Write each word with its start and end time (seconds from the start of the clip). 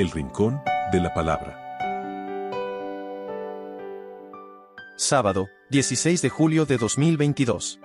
El 0.00 0.10
Rincón 0.10 0.62
de 0.92 0.98
la 0.98 1.12
Palabra. 1.12 1.60
Sábado, 4.96 5.46
16 5.68 6.22
de 6.22 6.30
julio 6.30 6.64
de 6.64 6.78
2022. 6.78 7.78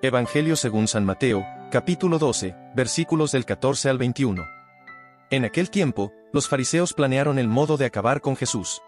Evangelio 0.00 0.56
según 0.56 0.88
San 0.88 1.04
Mateo, 1.04 1.44
capítulo 1.70 2.18
12, 2.18 2.56
versículos 2.74 3.32
del 3.32 3.44
14 3.44 3.90
al 3.90 3.98
21. 3.98 4.42
En 5.28 5.44
aquel 5.44 5.68
tiempo, 5.68 6.12
los 6.32 6.48
fariseos 6.48 6.94
planearon 6.94 7.38
el 7.38 7.48
modo 7.48 7.76
de 7.76 7.84
acabar 7.84 8.22
con 8.22 8.36
Jesús. 8.36 8.80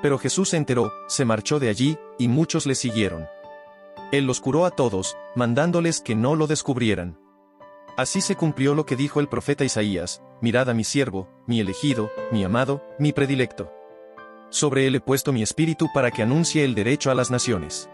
Pero 0.00 0.16
Jesús 0.16 0.48
se 0.48 0.56
enteró, 0.56 0.90
se 1.06 1.26
marchó 1.26 1.60
de 1.60 1.68
allí, 1.68 1.98
y 2.18 2.28
muchos 2.28 2.64
le 2.64 2.76
siguieron. 2.76 3.26
Él 4.10 4.24
los 4.24 4.40
curó 4.40 4.64
a 4.64 4.70
todos, 4.70 5.18
mandándoles 5.36 6.00
que 6.00 6.14
no 6.14 6.34
lo 6.34 6.46
descubrieran. 6.46 7.18
Así 7.96 8.20
se 8.20 8.34
cumplió 8.34 8.74
lo 8.74 8.86
que 8.86 8.96
dijo 8.96 9.20
el 9.20 9.28
profeta 9.28 9.64
Isaías, 9.64 10.20
mirad 10.40 10.68
a 10.68 10.74
mi 10.74 10.82
siervo, 10.82 11.28
mi 11.46 11.60
elegido, 11.60 12.10
mi 12.32 12.42
amado, 12.42 12.82
mi 12.98 13.12
predilecto. 13.12 13.72
Sobre 14.50 14.88
él 14.88 14.96
he 14.96 15.00
puesto 15.00 15.32
mi 15.32 15.42
espíritu 15.42 15.88
para 15.94 16.10
que 16.10 16.22
anuncie 16.22 16.64
el 16.64 16.74
derecho 16.74 17.12
a 17.12 17.14
las 17.14 17.30
naciones. 17.30 17.88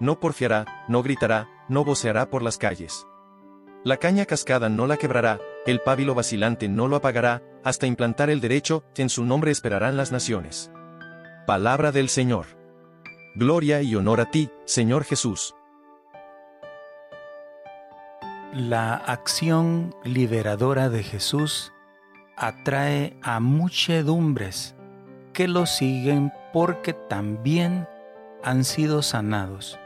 No 0.00 0.18
porfiará, 0.18 0.86
no 0.88 1.02
gritará, 1.02 1.48
no 1.68 1.84
voceará 1.84 2.30
por 2.30 2.42
las 2.42 2.56
calles. 2.56 3.06
La 3.84 3.98
caña 3.98 4.24
cascada 4.24 4.70
no 4.70 4.86
la 4.86 4.96
quebrará, 4.96 5.40
el 5.66 5.80
pábilo 5.80 6.14
vacilante 6.14 6.68
no 6.68 6.88
lo 6.88 6.96
apagará, 6.96 7.42
hasta 7.64 7.86
implantar 7.86 8.30
el 8.30 8.40
derecho, 8.40 8.84
en 8.96 9.10
su 9.10 9.24
nombre 9.24 9.50
esperarán 9.50 9.96
las 9.98 10.10
naciones. 10.10 10.70
Palabra 11.46 11.92
del 11.92 12.08
Señor. 12.08 12.46
Gloria 13.34 13.82
y 13.82 13.94
honor 13.94 14.22
a 14.22 14.30
ti, 14.30 14.50
Señor 14.64 15.04
Jesús. 15.04 15.54
La 18.54 18.94
acción 18.94 19.94
liberadora 20.04 20.88
de 20.88 21.02
Jesús 21.02 21.74
atrae 22.34 23.14
a 23.22 23.40
muchedumbres 23.40 24.74
que 25.34 25.48
lo 25.48 25.66
siguen 25.66 26.32
porque 26.54 26.94
también 26.94 27.86
han 28.42 28.64
sido 28.64 29.02
sanados. 29.02 29.78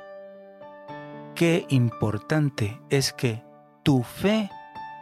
Qué 1.34 1.66
importante 1.70 2.80
es 2.88 3.12
que 3.12 3.42
tu 3.82 4.04
fe 4.04 4.48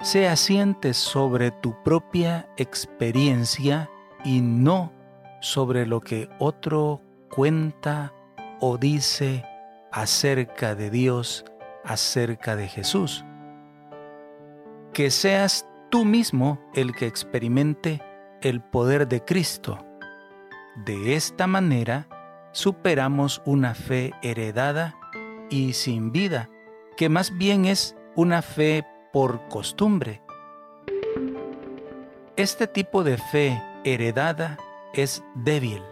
se 0.01 0.27
asiente 0.27 0.95
sobre 0.95 1.51
tu 1.51 1.83
propia 1.83 2.49
experiencia 2.57 3.91
y 4.25 4.41
no 4.41 4.91
sobre 5.43 5.87
lo 5.87 6.01
que 6.01 6.31
otro 6.39 7.03
cuenta 7.29 8.15
o 8.59 8.79
dice 8.79 9.45
acerca 9.93 10.75
de 10.75 10.89
Dios, 10.89 11.45
acerca 11.85 12.57
de 12.57 12.67
Jesús. 12.67 13.23
Que 14.93 15.11
seas 15.11 15.67
tú 15.91 16.05
mismo 16.05 16.61
el 16.75 16.95
que 16.95 17.07
experimente 17.07 18.03
el 18.43 18.61
poder 18.61 19.09
de 19.09 19.25
Cristo. 19.25 19.85
De 20.85 21.15
esta 21.15 21.47
manera, 21.47 22.09
superamos 22.53 23.43
una 23.45 23.75
fe 23.75 24.13
heredada 24.23 24.97
y 25.51 25.73
sin 25.75 26.13
vida, 26.13 26.49
que 26.97 27.09
más 27.09 27.37
bien 27.37 27.65
es 27.65 27.97
una 28.17 28.43
fe 28.43 28.85
por 29.13 29.49
costumbre. 29.49 30.23
Este 32.37 32.67
tipo 32.67 33.05
de 33.05 33.19
fe 33.19 33.63
heredada 33.85 34.59
es 34.95 35.23
débil 35.35 35.83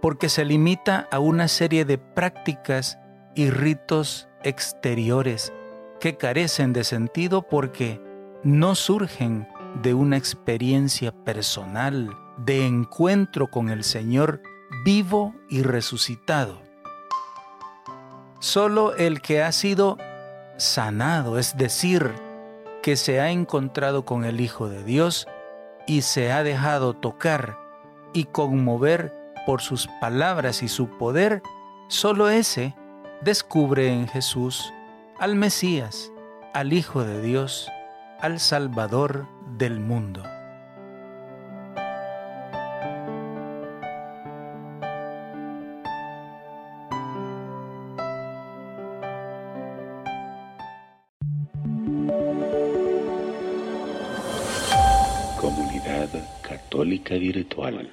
porque 0.00 0.28
se 0.28 0.44
limita 0.44 1.08
a 1.10 1.18
una 1.18 1.48
serie 1.48 1.84
de 1.84 1.98
prácticas 1.98 2.98
y 3.34 3.50
ritos 3.50 4.28
exteriores 4.42 5.52
que 6.00 6.16
carecen 6.16 6.72
de 6.72 6.84
sentido 6.84 7.42
porque 7.42 8.00
no 8.42 8.74
surgen 8.74 9.46
de 9.82 9.94
una 9.94 10.16
experiencia 10.16 11.12
personal 11.12 12.16
de 12.38 12.66
encuentro 12.66 13.48
con 13.48 13.68
el 13.68 13.84
Señor 13.84 14.42
vivo 14.84 15.34
y 15.48 15.62
resucitado. 15.62 16.60
Solo 18.38 18.94
el 18.96 19.20
que 19.20 19.42
ha 19.42 19.52
sido 19.52 19.98
sanado, 20.56 21.38
es 21.38 21.56
decir, 21.56 22.14
que 22.82 22.96
se 22.96 23.20
ha 23.20 23.30
encontrado 23.30 24.04
con 24.04 24.24
el 24.24 24.40
Hijo 24.40 24.68
de 24.68 24.82
Dios 24.84 25.26
y 25.86 26.02
se 26.02 26.32
ha 26.32 26.42
dejado 26.42 26.94
tocar 26.94 27.58
y 28.14 28.24
conmover 28.24 29.14
por 29.44 29.60
sus 29.60 29.88
palabras 30.00 30.62
y 30.62 30.68
su 30.68 30.88
poder, 30.88 31.42
solo 31.88 32.30
ese 32.30 32.74
descubre 33.20 33.92
en 33.92 34.08
Jesús 34.08 34.72
al 35.18 35.36
Mesías, 35.36 36.10
al 36.54 36.72
Hijo 36.72 37.04
de 37.04 37.20
Dios, 37.20 37.70
al 38.22 38.38
Salvador 38.38 39.26
del 39.56 39.80
mundo. 39.80 40.22
Comunidad 55.40 56.10
Católica 56.42 57.14
Virtual. 57.14 57.90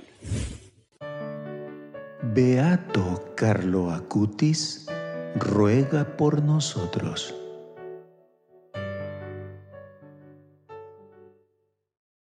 Beato 2.34 3.34
Carlo 3.36 3.92
Acutis, 3.92 4.88
ruega 5.36 6.18
por 6.18 6.44
nosotros. 6.44 7.34